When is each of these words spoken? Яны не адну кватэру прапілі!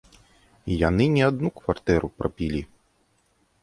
Яны 0.87 1.05
не 1.17 1.23
адну 1.29 1.49
кватэру 1.61 2.07
прапілі! 2.19 2.61